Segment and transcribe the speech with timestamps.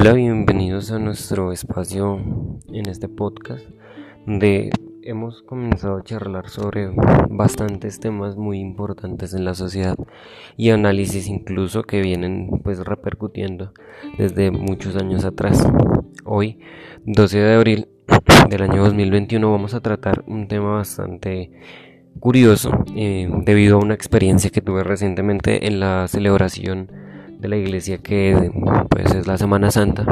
[0.00, 2.20] Hola, bienvenidos a nuestro espacio
[2.72, 3.64] en este podcast
[4.26, 4.70] donde
[5.02, 6.92] hemos comenzado a charlar sobre
[7.28, 9.96] bastantes temas muy importantes en la sociedad
[10.56, 13.72] y análisis incluso que vienen pues repercutiendo
[14.18, 15.66] desde muchos años atrás.
[16.24, 16.60] Hoy,
[17.04, 17.88] 12 de abril
[18.50, 21.50] del año 2021, vamos a tratar un tema bastante
[22.20, 27.07] curioso eh, debido a una experiencia que tuve recientemente en la celebración
[27.38, 28.50] de la iglesia que
[28.90, 30.04] pues es la Semana Santa.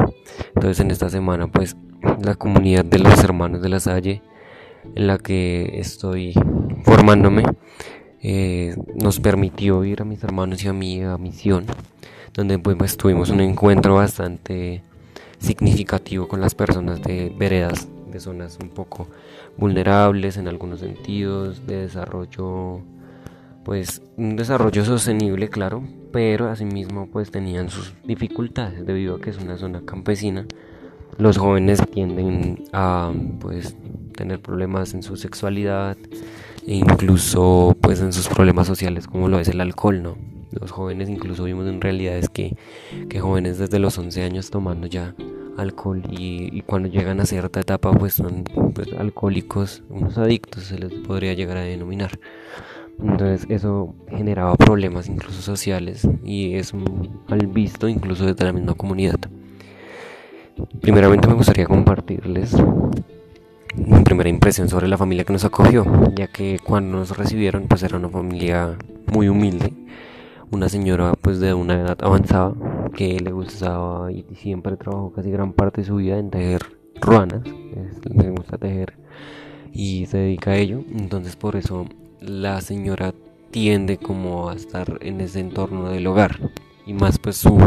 [0.55, 1.75] Entonces en esta semana pues
[2.21, 4.21] la comunidad de los hermanos de la Salle
[4.95, 6.33] en la que estoy
[6.83, 7.43] formándome
[8.21, 11.65] eh, nos permitió ir a mis hermanos y a mí a misión
[12.33, 14.83] donde pues, tuvimos un encuentro bastante
[15.39, 19.07] significativo con las personas de veredas de zonas un poco
[19.57, 22.81] vulnerables en algunos sentidos de desarrollo
[23.67, 29.37] pues un desarrollo sostenible, claro, pero asimismo pues tenían sus dificultades debido a que es
[29.37, 30.45] una zona campesina.
[31.17, 33.75] Los jóvenes tienden a pues
[34.15, 35.97] tener problemas en su sexualidad
[36.65, 40.17] e incluso pues en sus problemas sociales como lo es el alcohol, ¿no?
[40.51, 42.55] Los jóvenes incluso vimos en realidades que,
[43.09, 45.13] que jóvenes desde los 11 años tomando ya
[45.57, 48.43] alcohol y, y, cuando llegan a cierta etapa pues son
[48.75, 52.19] pues, alcohólicos, unos adictos se les podría llegar a denominar.
[52.99, 59.19] Entonces eso generaba problemas incluso sociales y es mal visto incluso desde la misma comunidad.
[60.81, 62.55] Primeramente me gustaría compartirles
[63.75, 65.85] mi primera impresión sobre la familia que nos acogió,
[66.15, 68.75] ya que cuando nos recibieron pues era una familia
[69.11, 69.73] muy humilde,
[70.51, 72.55] una señora pues de una edad avanzada
[72.95, 76.61] que le gustaba y siempre trabajó casi gran parte de su vida en tejer
[76.99, 78.97] ruanas, le gusta tejer
[79.71, 81.85] y se dedica a ello, entonces por eso
[82.21, 83.13] la señora
[83.51, 86.51] tiende como a estar en ese entorno del hogar
[86.85, 87.57] y más pues su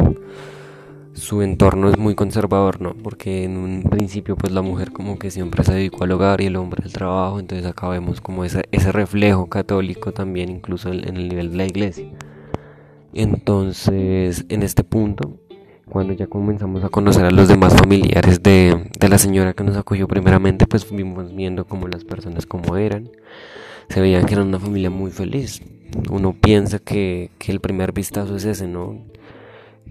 [1.12, 2.94] su entorno es muy conservador, ¿no?
[2.94, 6.46] Porque en un principio pues la mujer como que siempre se dedicó al hogar y
[6.46, 11.04] el hombre al trabajo, entonces acá vemos como ese, ese reflejo católico también incluso en,
[11.16, 12.06] el nivel de la iglesia.
[13.12, 15.36] Entonces en este punto,
[15.88, 19.76] cuando ya comenzamos a conocer a los demás familiares de, de la señora que nos
[19.76, 23.10] acogió primeramente, pues fuimos viendo como las personas como eran
[23.90, 25.60] se veía que era una familia muy feliz.
[26.10, 29.04] Uno piensa que, que, el primer vistazo es ese, ¿no?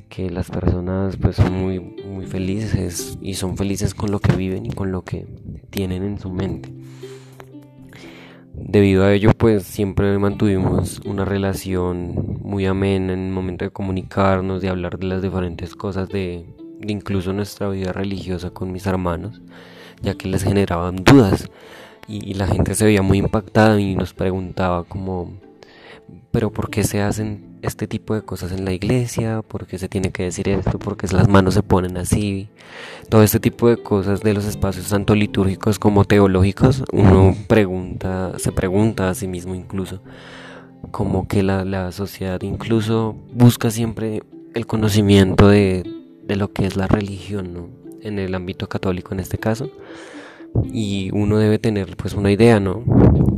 [0.07, 4.65] Que las personas pues son muy, muy felices y son felices con lo que viven
[4.65, 5.27] y con lo que
[5.69, 6.71] tienen en su mente.
[8.53, 14.61] Debido a ello pues siempre mantuvimos una relación muy amena en el momento de comunicarnos,
[14.61, 16.45] de hablar de las diferentes cosas de,
[16.79, 19.41] de incluso nuestra vida religiosa con mis hermanos,
[20.01, 21.49] ya que les generaban dudas
[22.09, 25.33] y, la gente se veía muy impactada y nos preguntaba como,
[26.31, 29.43] pero ¿por qué se hacen este tipo de cosas en la iglesia?
[29.43, 30.79] ¿Por qué se tiene que decir esto?
[30.79, 32.49] ¿Por qué las manos se ponen así?
[33.09, 38.51] Todo este tipo de cosas de los espacios tanto litúrgicos como teológicos, uno pregunta, se
[38.51, 40.01] pregunta a sí mismo incluso,
[40.91, 44.23] como que la, la sociedad incluso busca siempre
[44.55, 45.83] el conocimiento de,
[46.23, 47.69] de lo que es la religión, ¿no?
[48.01, 49.69] En el ámbito católico en este caso
[50.71, 52.83] y uno debe tener pues una idea, ¿no?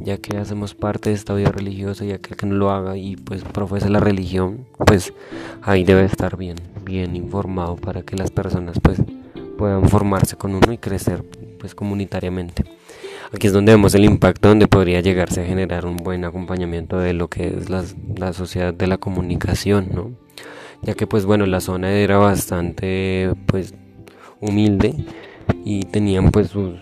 [0.03, 3.15] Ya que hacemos parte de esta vida religiosa y aquel que no lo haga y
[3.15, 5.13] pues profesa la religión, pues
[5.61, 9.01] ahí debe estar bien, bien informado para que las personas pues
[9.57, 11.23] puedan formarse con uno y crecer
[11.59, 12.63] pues comunitariamente.
[13.33, 17.13] Aquí es donde vemos el impacto donde podría llegarse a generar un buen acompañamiento de
[17.13, 17.83] lo que es la,
[18.17, 20.11] la sociedad de la comunicación, ¿no?
[20.81, 23.75] Ya que pues bueno, la zona era bastante pues
[24.41, 24.95] humilde
[25.63, 26.79] y tenían pues sus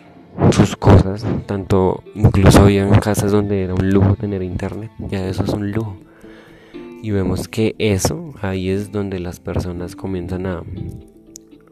[0.52, 5.50] sus cosas, tanto incluso había casas donde era un lujo tener internet, ya eso es
[5.50, 5.98] un lujo.
[7.02, 10.64] Y vemos que eso, ahí es donde las personas comienzan a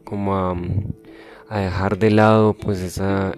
[0.04, 0.56] como a,
[1.48, 3.34] a dejar de lado pues esa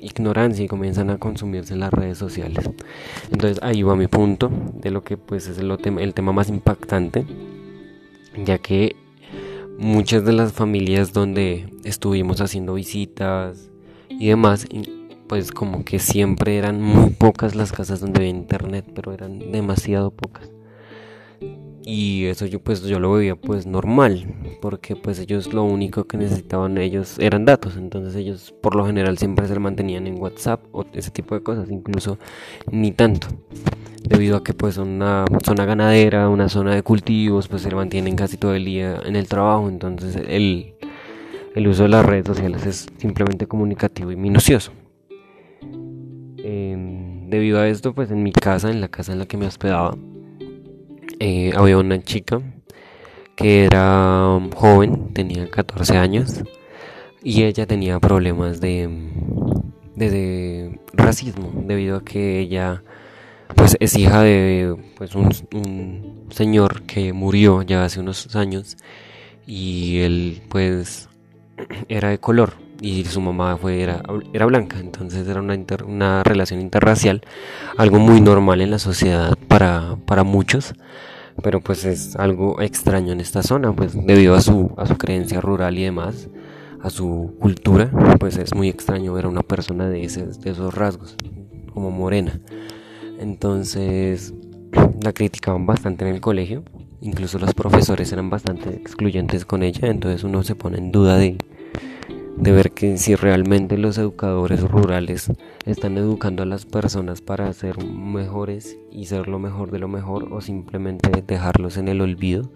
[0.00, 2.68] ignorancia y comienzan a consumirse en las redes sociales.
[3.30, 6.48] Entonces ahí va mi punto de lo que pues es el tema, el tema más
[6.48, 7.24] impactante,
[8.44, 8.96] ya que
[9.78, 13.71] muchas de las familias donde estuvimos haciendo visitas,
[14.18, 14.66] y demás,
[15.28, 20.10] pues como que siempre eran muy pocas las casas donde había internet, pero eran demasiado
[20.10, 20.50] pocas.
[21.84, 26.16] Y eso yo pues yo lo veía pues normal, porque pues ellos lo único que
[26.16, 30.84] necesitaban ellos eran datos, entonces ellos por lo general siempre se mantenían en WhatsApp o
[30.92, 32.18] ese tipo de cosas, incluso
[32.70, 33.26] ni tanto,
[34.04, 38.14] debido a que pues son una zona ganadera, una zona de cultivos, pues se mantienen
[38.14, 40.74] casi todo el día en el trabajo, entonces el,
[41.54, 44.72] el uso de las redes sociales es simplemente comunicativo y minucioso.
[46.38, 49.46] Em, debido a esto, pues en mi casa, en la casa en la que me
[49.46, 49.96] hospedaba,
[51.18, 52.40] eh, había una chica
[53.36, 56.42] que era joven, tenía 14 años
[57.22, 58.88] y ella tenía problemas de,
[59.94, 62.82] de, racismo debido a que ella
[63.54, 68.76] pues es hija de pues un, un, señor que murió ya hace unos años
[69.46, 71.08] y él pues
[71.88, 74.02] era de color y su mamá fue era,
[74.46, 75.56] blanca entonces era una,
[75.86, 77.22] una relación interracial
[77.76, 80.74] algo muy normal en la sociedad para, para muchos
[81.42, 85.40] pero pues es algo extraño en esta zona pues debido a su, a su creencia
[85.40, 86.28] rural y demás
[86.82, 91.16] a su cultura, pues es muy extraño ver a una persona de, de esos rasgos,
[91.72, 92.40] como morena.
[93.18, 94.34] Entonces
[95.02, 96.64] la criticaban bastante en el colegio,
[97.02, 101.36] incluso los profesores eran bastante excluyentes con ella, entonces uno se pone en duda de,
[102.36, 105.30] de ver que si realmente los educadores rurales
[105.66, 110.32] están educando a las personas para ser mejores y ser lo mejor de lo mejor
[110.32, 112.50] o simplemente dejarlos en el olvido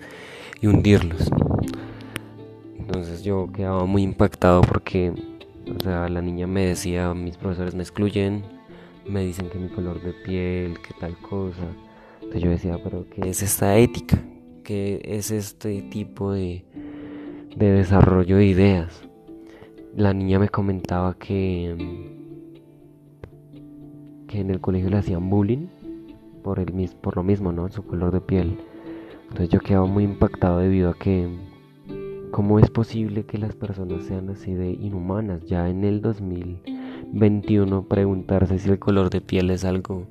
[0.60, 1.28] y hundirlos.
[2.78, 5.12] Entonces yo quedaba muy impactado porque,
[5.76, 8.44] o sea, la niña me decía, mis profesores me excluyen,
[9.08, 11.66] me dicen que mi color de piel, que tal cosa.
[12.20, 14.22] Entonces yo decía, pero ¿qué es esta ética?
[14.67, 16.65] ¿Qué es este tipo de,
[17.55, 19.09] de desarrollo de ideas?
[19.95, 21.77] La niña me comentaba que,
[24.27, 25.69] que en el colegio le hacían bullying
[26.43, 27.69] por, el, por lo mismo, ¿no?
[27.69, 28.59] Su color de piel.
[29.29, 31.29] Entonces yo quedaba muy impactado debido a que
[32.33, 35.45] ¿Cómo es posible que las personas sean así de inhumanas?
[35.47, 40.09] Ya en el 2021 preguntarse si el color de piel es algo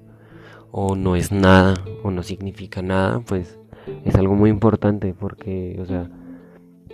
[0.71, 1.73] o no es nada
[2.03, 3.59] o no significa nada, pues
[4.05, 6.09] es algo muy importante porque, o sea,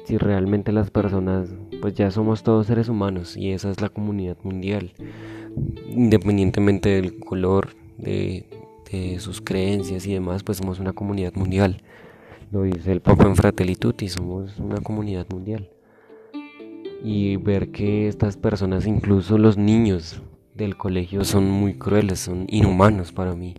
[0.06, 1.50] si realmente las personas,
[1.82, 4.94] pues ya somos todos seres humanos y esa es la comunidad mundial,
[5.90, 8.46] independientemente del color, de,
[8.92, 11.82] de sus creencias y demás, pues somos una comunidad mundial.
[12.52, 15.70] Lo dice el Papa en Fratelli Tutti, somos una comunidad mundial.
[17.04, 20.22] Y ver que estas personas, incluso los niños
[20.54, 23.56] del colegio, son muy crueles, son inhumanos para mí,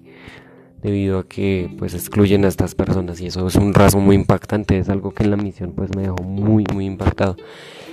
[0.83, 4.79] debido a que pues excluyen a estas personas y eso es un rasgo muy impactante,
[4.79, 7.37] es algo que en la misión pues me dejó muy muy impactado.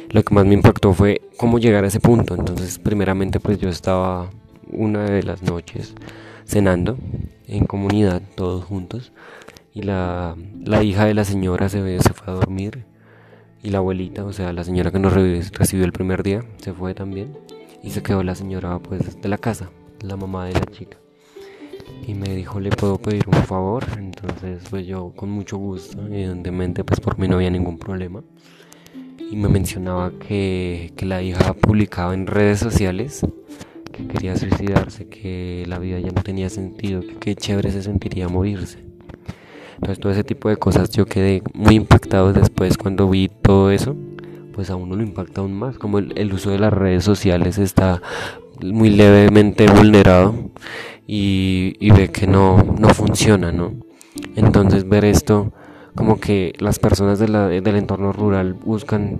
[0.09, 2.33] Lo que más me impactó fue cómo llegar a ese punto.
[2.33, 4.31] Entonces, primeramente pues yo estaba
[4.71, 5.93] una de las noches
[6.45, 6.97] cenando
[7.47, 9.11] en comunidad, todos juntos
[9.73, 10.35] y la,
[10.83, 12.85] hija de la señora se, se fue a dormir
[13.61, 16.93] y la abuelita, o sea, la señora que nos recibió el primer día, se fue
[16.93, 17.37] también
[17.83, 19.69] y se quedó la señora pues de la casa,
[20.01, 20.97] la mamá de la chica.
[22.07, 23.85] Y me dijo, ¿le puedo pedir un favor?
[23.97, 28.23] Entonces, pues yo con mucho gusto, evidentemente, pues por mí no había ningún problema.
[29.31, 33.21] Y me mencionaba que, que la hija publicaba en redes sociales
[33.91, 38.27] que quería suicidarse, que la vida ya no tenía sentido, que qué chévere se sentiría
[38.27, 38.79] morirse.
[39.75, 43.95] Entonces todo ese tipo de cosas yo quedé muy impactado después cuando vi todo eso,
[44.53, 48.01] pues a uno lo impacta aún más, como el, uso de las redes sociales está
[48.61, 50.35] muy levemente vulnerado
[51.07, 53.73] y, ve que no, no funciona, ¿no?
[54.35, 55.51] Entonces ver esto
[55.95, 57.27] como que las personas de
[57.61, 59.19] del entorno rural buscan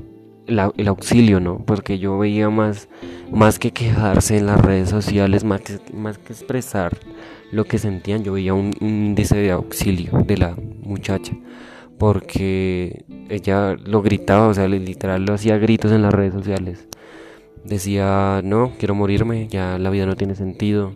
[0.50, 1.60] el, auxilio, ¿no?
[1.66, 2.90] Porque yo veía más,
[3.32, 6.98] más que quejarse en las redes sociales, más que, más que expresar
[7.52, 11.34] lo que sentían, yo veía un, índice de auxilio de la muchacha.
[11.98, 16.88] Porque ella lo gritaba, o sea, literal lo hacía gritos en las redes sociales.
[17.70, 20.94] Decía, no, quiero morirme, ya la vida no tiene sentido,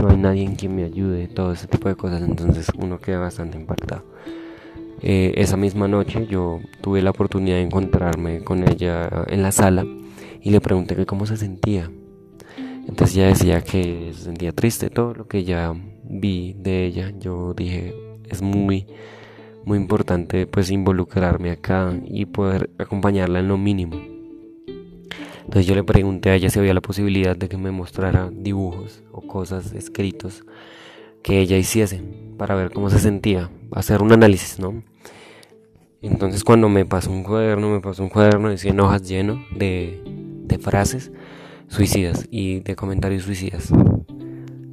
[0.00, 2.22] no hay nadie en quien me ayude, todo ese tipo de cosas.
[2.22, 4.04] Entonces uno queda bastante impactado.
[5.02, 9.84] Eh, esa misma noche yo tuve la oportunidad de encontrarme con ella en la sala
[10.40, 11.90] y le pregunté cómo se sentía.
[12.88, 17.12] Entonces ella decía que se sentía triste, todo lo que ya vi de ella.
[17.20, 17.94] Yo dije,
[18.30, 18.86] es muy,
[19.66, 24.13] muy importante pues involucrarme acá y poder acompañarla en lo mínimo.
[25.44, 29.02] Entonces yo le pregunté a ella si había la posibilidad de que me mostrara dibujos
[29.12, 30.44] o cosas escritos
[31.22, 32.02] que ella hiciese
[32.36, 34.82] para ver cómo se sentía, hacer un análisis, ¿no?
[36.02, 40.02] Entonces cuando me pasó un cuaderno, me pasó un cuaderno de 100 hojas lleno de,
[40.04, 41.12] de frases
[41.68, 43.72] suicidas y de comentarios suicidas.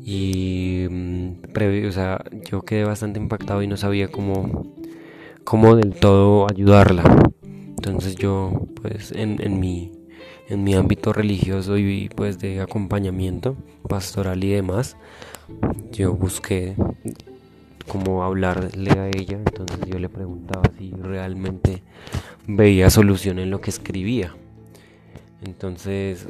[0.04, 4.74] Y mm, previo, o sea, yo quedé bastante impactado y no sabía cómo,
[5.44, 7.04] cómo del todo ayudarla.
[7.44, 9.92] Entonces yo, pues en, en, mi,
[10.51, 13.55] en mi ámbito religioso y pues de acompañamiento
[13.88, 14.98] pastoral y demás,
[15.91, 16.75] yo busqué
[17.88, 21.84] como hablarle a ella, entonces yo le preguntaba si realmente
[22.48, 24.36] veía solución en lo que escribía.
[25.41, 26.27] Entonces,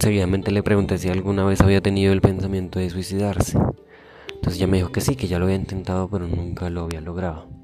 [0.00, 3.58] seguidamente le pregunté si alguna vez había tenido el pensamiento de suicidarse.
[4.34, 7.00] Entonces ella me dijo que sí, que ya lo había intentado, pero nunca lo había
[7.00, 7.57] logrado.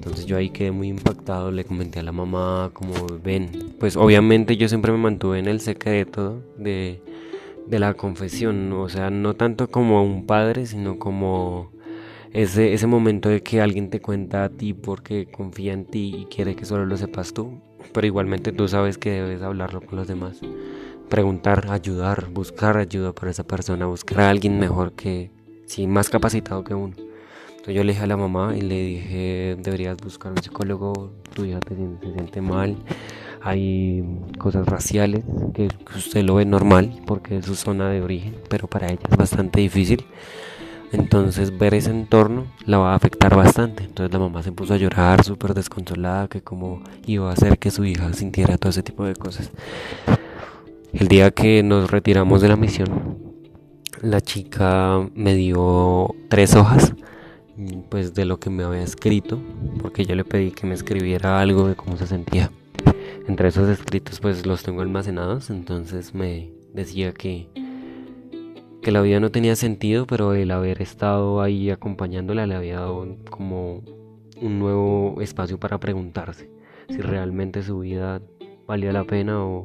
[0.00, 4.56] Entonces yo ahí quedé muy impactado, le comenté a la mamá como ven, pues obviamente
[4.56, 7.02] yo siempre me mantuve en el secreto de,
[7.66, 11.70] de la confesión, o sea, no tanto como un padre, sino como
[12.32, 16.34] ese, ese momento de que alguien te cuenta a ti porque confía en ti y
[16.34, 17.60] quiere que solo lo sepas tú,
[17.92, 20.40] pero igualmente tú sabes que debes hablarlo con los demás,
[21.10, 25.30] preguntar, ayudar, buscar ayuda por esa persona, buscar a alguien mejor que,
[25.66, 27.09] sí, más capacitado que uno.
[27.60, 31.44] Entonces yo le dije a la mamá y le dije, deberías buscar un psicólogo, tu
[31.44, 32.74] hija te, se siente mal,
[33.42, 34.02] hay
[34.38, 38.86] cosas raciales que usted lo ve normal porque es su zona de origen, pero para
[38.86, 40.06] ella es bastante difícil.
[40.90, 43.84] Entonces ver ese entorno la va a afectar bastante.
[43.84, 47.70] Entonces la mamá se puso a llorar súper desconsolada que como iba a hacer que
[47.70, 49.50] su hija sintiera todo ese tipo de cosas.
[50.94, 53.18] El día que nos retiramos de la misión,
[54.00, 56.94] la chica me dio tres hojas
[57.88, 59.38] pues de lo que me había escrito
[59.82, 62.50] porque yo le pedí que me escribiera algo de cómo se sentía
[63.28, 67.48] entre esos escritos pues los tengo almacenados entonces me decía que
[68.80, 73.16] que la vida no tenía sentido, pero el haber estado ahí acompañándola le había dado
[73.28, 73.82] como
[74.40, 76.50] un nuevo espacio para preguntarse
[76.88, 78.22] si realmente su vida
[78.66, 79.64] valía la pena o,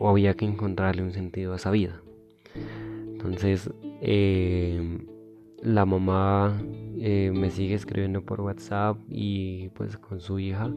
[0.00, 2.02] había que encontrarle un sentido a esa vida.
[3.12, 4.98] Entonces, eh,
[5.62, 6.60] la mamá
[6.98, 10.70] eh, me sigue escribiendo por WhatsApp y pues con su hija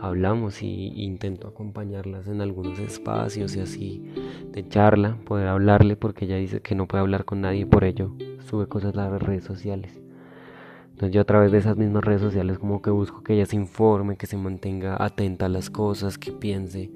[0.00, 4.04] hablamos y, intento acompañarlas en algunos espacios y así
[4.52, 8.14] de charla, poder hablarle porque ella dice que no puede hablar con nadie por ello
[8.48, 10.05] sube cosas a las redes sociales.
[10.96, 13.54] Entonces yo a través de esas mismas redes sociales como que busco que ella se
[13.54, 16.90] informe, que se mantenga atenta a las cosas, que piense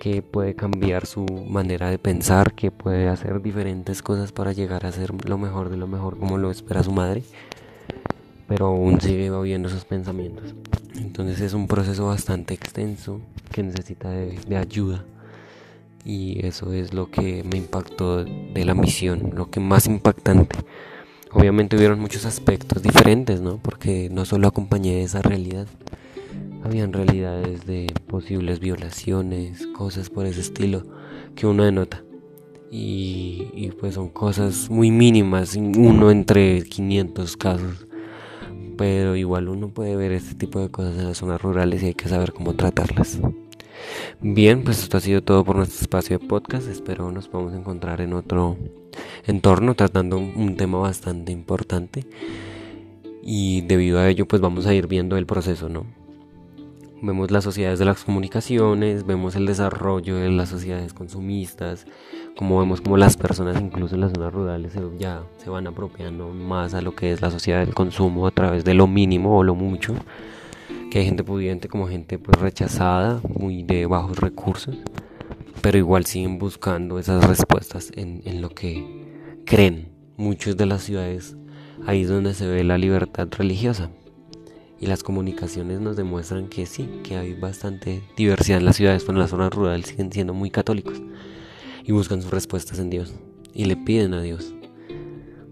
[0.00, 4.90] que puede cambiar su manera de pensar, que puede hacer diferentes cosas para llegar a
[4.90, 7.22] ser lo mejor de lo mejor como lo espera su madre,
[8.48, 10.52] pero aún sigue viendo sus pensamientos.
[10.96, 13.20] Entonces es un proceso bastante extenso
[13.52, 15.04] que necesita de, de ayuda.
[16.04, 20.58] Y eso es lo que me impactó de la misión, lo que más impactante
[21.34, 23.58] Obviamente hubieron muchos aspectos diferentes, ¿no?
[23.58, 25.66] Porque no solo acompañé esa realidad.
[26.62, 30.84] Habían realidades de posibles violaciones, cosas por ese estilo
[31.34, 32.04] que uno denota.
[32.70, 37.86] Y, y pues son cosas muy mínimas, uno entre 500 casos.
[38.78, 41.94] Pero igual uno puede ver este tipo de cosas en las zonas rurales y hay
[41.94, 43.18] que saber cómo tratarlas.
[44.20, 46.68] Bien, pues esto ha sido todo por nuestro espacio de podcast.
[46.68, 48.56] Espero nos podamos encontrar en otro
[49.26, 52.04] entorno tratando un tema bastante importante.
[53.22, 55.86] Y debido a ello, pues vamos a ir viendo el proceso, ¿no?
[57.00, 61.86] Vemos las sociedades de las comunicaciones, vemos el desarrollo de las sociedades consumistas,
[62.36, 66.72] como vemos como las personas incluso en las zonas rurales ya se van apropiando más
[66.72, 69.54] a lo que es la sociedad del consumo a través de lo mínimo o lo
[69.54, 69.94] mucho
[70.94, 74.76] que hay gente pudiente como gente pues rechazada, muy de bajos recursos,
[75.60, 79.88] pero igual siguen buscando esas respuestas en, lo que creen.
[80.16, 81.36] Muchas de las ciudades,
[81.84, 83.90] ahí es donde se ve la libertad religiosa.
[84.80, 89.14] Y las comunicaciones nos demuestran que sí, que hay bastante diversidad en las ciudades, pero
[89.14, 91.02] en las zonas rurales siguen siendo muy católicos.
[91.82, 93.12] Y buscan sus respuestas en Dios.
[93.52, 94.54] Y le piden a Dios.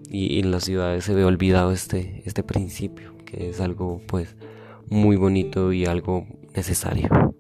[0.09, 4.37] Y, y en las ciudades se ve olvidado este, este principio, que es algo pues
[4.93, 7.32] muy bonito y algo necesario.